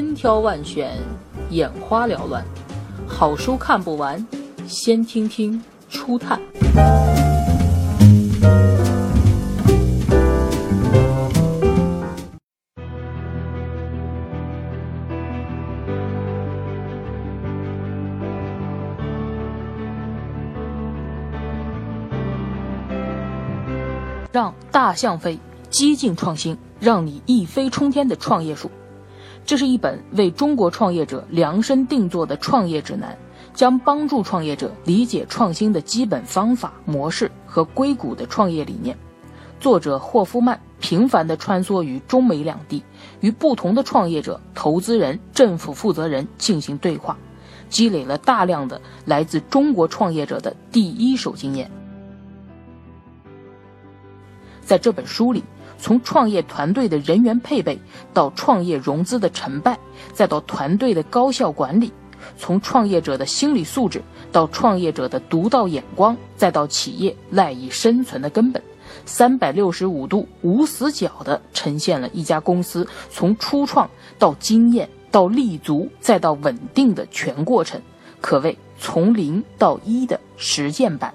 [0.00, 0.96] 千挑万选，
[1.50, 2.42] 眼花缭乱，
[3.06, 4.26] 好书看不完，
[4.66, 6.40] 先听听初探。
[24.32, 28.70] 让大象飞，激进创新，让你一飞冲天的创业术。
[29.50, 33.18] 这是一本为中国创业者量身定做的创业指南，
[33.52, 38.96] 将帮助创业者理解创新的基本方法、模式和硅谷的创业理念。
[39.58, 42.84] 作者霍夫曼频繁地穿梭于中美两地，
[43.18, 47.18] 与不同的创业者、投资人、政府负责人进行对话，
[47.68, 51.68] 积累了大量的来自中国创业者的第一手经验。
[54.60, 55.42] 在这本书里，
[55.80, 57.78] 从创业团队的人员配备
[58.12, 59.78] 到创业融资的成败，
[60.12, 61.88] 再到团队的高效管理；
[62.36, 68.62] 从创业者的心理素质到创业者的独到眼光，再到企业赖以生存的根本，
[69.06, 77.80] 三百六十五度无死角地呈现了一家公司从初创到经验到立足再到稳定的全过程，
[78.20, 81.14] 可谓从零到一的实践版。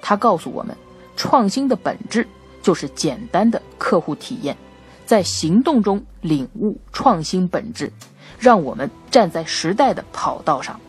[0.00, 0.74] 他告诉我们。
[1.16, 2.26] 创新的本质
[2.64, 4.56] 就是简单的客户体验，
[5.04, 7.92] 在行动中领悟创新本质，
[8.38, 10.80] 让我们站在时代的跑道上。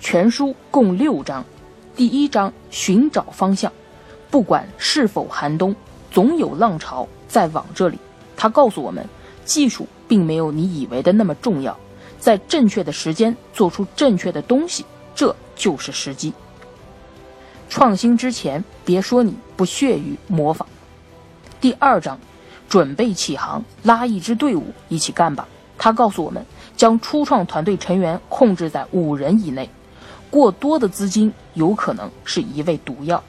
[0.00, 1.44] 全书共六章，
[1.94, 3.72] 第一章寻找方向，
[4.32, 5.76] 不管是否寒冬，
[6.10, 7.96] 总有浪潮在往这里。
[8.36, 9.06] 他告诉我们，
[9.44, 11.78] 技术并没有你以为的那么重要，
[12.18, 14.84] 在正确的时间做出正确的东西，
[15.14, 16.32] 这就是时机。
[17.70, 20.66] 创新之前，别说你不屑于模仿。
[21.60, 22.18] 第二章，
[22.68, 25.46] 准备起航，拉一支队伍一起干吧。
[25.78, 26.44] 他告诉我们，
[26.76, 29.70] 将初创团队成员控制在五人以内。
[30.30, 33.22] 过多的资金有可能是一味毒药。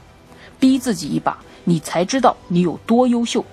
[0.58, 3.44] 逼自己一把，你才知道你有多优秀。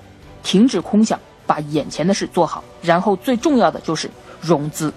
[0.41, 2.63] 停止空想，把眼前的事做好。
[2.81, 4.09] 然后最重要的就是
[4.41, 4.91] 融资。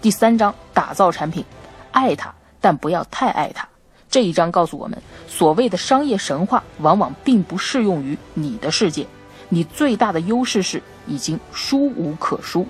[0.00, 1.44] 第三章，打造产品，
[1.90, 3.68] 爱它，但不要太爱它。
[4.10, 9.06] 这一章告诉我们，所谓的商业神话往往并不适用于你的世界。
[9.50, 12.66] 你最大的优势是已经输无可输。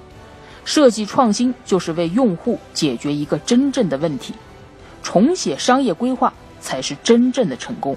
[0.64, 4.34] 设计创新就是为用户解决一个真正的问题。
[5.02, 7.96] 重写商业规划才是真正的成功。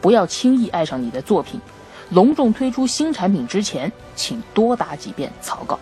[0.00, 1.60] 不要轻易爱上你的作品。
[2.08, 5.78] 隆重推出新产品之前，请多打几遍草稿。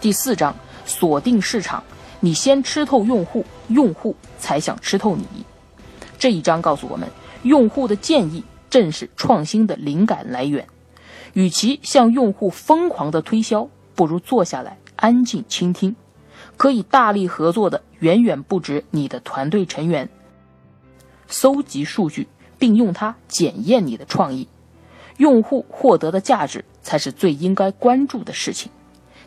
[0.00, 0.54] 第四章，
[0.84, 1.82] 锁定市场。
[2.20, 5.26] 你先吃透用户，用户才想吃透你。
[6.22, 7.08] 这一章告诉我们，
[7.42, 10.68] 用户的建议正是创新的灵感来源。
[11.32, 15.96] 与其向用户疯狂的推销，不如坐下来安静倾听。
[16.56, 20.08] 可以大力合作的远远不止你的团队成员。
[21.26, 24.46] 搜集数据，并用它检验你的创意。
[25.16, 28.70] 用户获得的价值才是最应该关注的事情。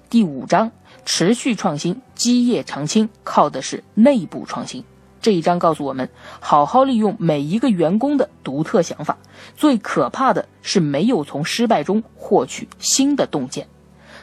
[0.09, 0.71] 第五章，
[1.03, 4.85] 持续创新，基业长青，靠的是内部创新。
[5.25, 6.07] 这一章告诉我们，
[6.39, 9.17] 好好利用每一个员工的独特想法。
[9.57, 13.67] 最可怕的是没有从失败中获取新的洞见。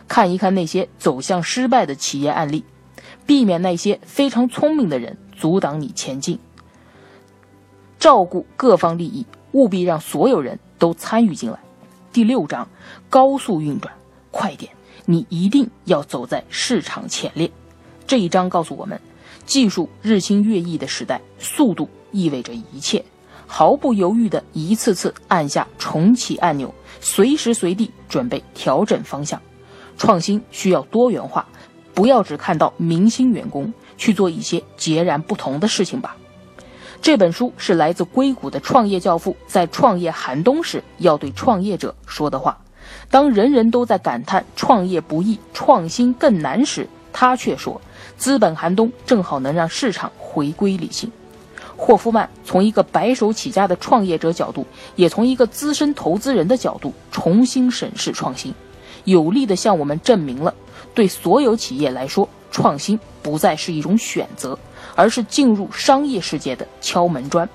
[0.06, 2.64] 看一看那些走向失败的企业案例，
[3.26, 6.38] 避免那些非常聪明的人阻挡你前进。
[7.98, 11.58] 照顾各方利益，务必让所有人都参与进来。
[12.12, 12.68] 第六章，
[13.10, 13.92] 高速运转，
[14.30, 14.72] 快点！
[15.06, 17.50] 你一定要走在市场前列。
[18.06, 19.00] 这一章告诉我们。
[19.46, 23.04] 技术日新月异的时代，速度意味着一切。
[23.46, 29.40] 毫不犹豫地一次次按下重启按钮，随时随地准备调整方向。
[29.98, 31.46] 创新需要多元化，
[31.92, 36.16] 不要只看到明星员工，去做一些截然不同的事情吧。
[37.02, 42.56] 这本书是来自硅谷的创业教父在创业寒冬时要对创业者说的话。
[43.10, 47.80] 当人人都在感叹创业不易、创新更难时，他却说。
[48.18, 51.10] 资本寒冬正好能让市场回归理性。
[51.76, 54.64] 霍夫曼从一个白手起家的创业者角度，
[54.94, 58.54] 也从一个资深投资人的角度重新审视创新，
[59.02, 60.54] 有力地向我们证明了，
[60.94, 64.56] 对所有企业来说，创新不再是一种选择，
[64.94, 67.48] 而是进入商业世界的敲门砖。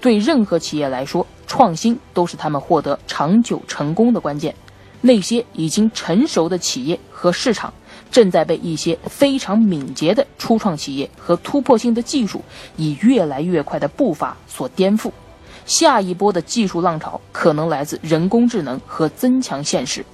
[0.00, 4.52] 对任何企业来说，创新都是他们获得长久成功的关键。
[5.00, 7.72] 那些已经成熟的企业和市场。
[8.12, 12.40] 正在被一些非常敏捷的初创企业和突破性的技术
[12.76, 15.10] 以越来越快的步伐所颠覆。
[15.64, 20.04] 下一波的技术浪潮可能来自人工智能和增强现实。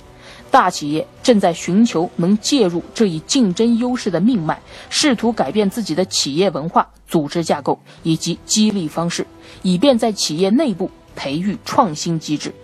[0.50, 4.58] 大企业正在寻求能介入这一竞争优势的命脉，
[4.88, 9.26] 试图改变自己的企业文化、组织架构以及激励方式，
[9.62, 12.54] 以便在企业内部培育创新机制。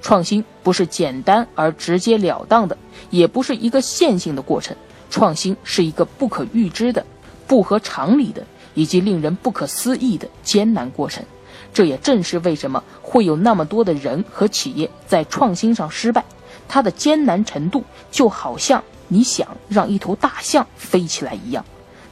[0.00, 2.76] 创新不是简单而直截了当的，
[3.10, 4.76] 也不是一个线性的过程。
[5.10, 7.04] 创新是一个不可预知的、
[7.46, 11.24] 不合常理的以及令人不可思议的艰难过程。
[11.72, 16.24] 这也正是为什么会有那么多的人和企业在创新上失败。
[16.68, 21.64] 它的艰难程度就好像你想让一头大象飞起来一样，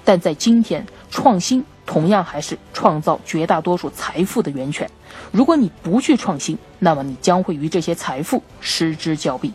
[0.05, 4.91] 但在今天，创新同样还是创造绝大多数财富的源泉。
[5.31, 9.53] 如果你不去创新，那么你将会与这些财富失之交臂。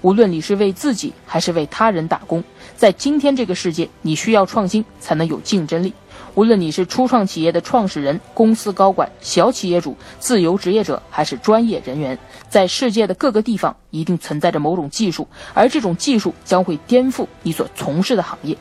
[0.00, 2.42] 无论你是为自己还是为他人打工，
[2.76, 5.92] 在今天这个世界，你需要创新才能有竞争力。
[6.34, 12.16] 无论你是初创企业的创始人、公司高管、小企业主、自由职业者，还是专业人员，
[12.48, 18.56] 在世界的各个地方，一定存在着某种技术，而这种技术将会颠覆你所从事的行业。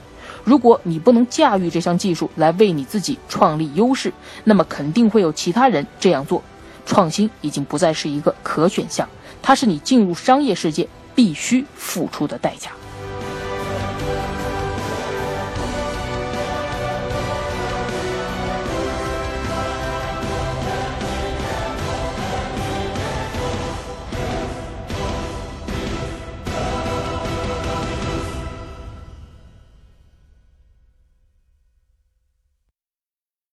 [0.47, 4.13] 如果你不能驾驭这项技术来为你自己创立优势，
[4.45, 6.41] 那么肯定会有其他人这样做。
[6.85, 9.05] 创新已经不再是一个可选项，
[9.41, 12.71] 它是你进入商业世界必须付出的代价。